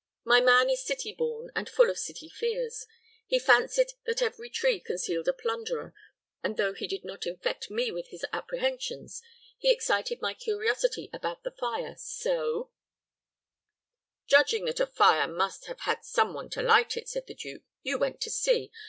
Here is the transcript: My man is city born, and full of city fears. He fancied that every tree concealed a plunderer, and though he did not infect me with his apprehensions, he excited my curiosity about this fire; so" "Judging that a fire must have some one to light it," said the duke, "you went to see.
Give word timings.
My 0.23 0.41
man 0.41 0.67
is 0.71 0.83
city 0.83 1.13
born, 1.13 1.51
and 1.55 1.69
full 1.69 1.87
of 1.91 1.99
city 1.99 2.27
fears. 2.27 2.87
He 3.27 3.37
fancied 3.37 3.93
that 4.05 4.23
every 4.23 4.49
tree 4.49 4.79
concealed 4.79 5.27
a 5.27 5.31
plunderer, 5.31 5.93
and 6.41 6.57
though 6.57 6.73
he 6.73 6.87
did 6.87 7.05
not 7.05 7.27
infect 7.27 7.69
me 7.69 7.91
with 7.91 8.07
his 8.07 8.25
apprehensions, 8.33 9.21
he 9.59 9.69
excited 9.71 10.19
my 10.19 10.33
curiosity 10.33 11.11
about 11.13 11.43
this 11.43 11.53
fire; 11.59 11.93
so" 11.99 12.71
"Judging 14.25 14.65
that 14.65 14.79
a 14.79 14.87
fire 14.87 15.27
must 15.27 15.65
have 15.65 15.77
some 16.01 16.33
one 16.33 16.49
to 16.49 16.63
light 16.63 16.97
it," 16.97 17.07
said 17.07 17.27
the 17.27 17.35
duke, 17.35 17.61
"you 17.83 17.99
went 17.99 18.19
to 18.21 18.31
see. 18.31 18.71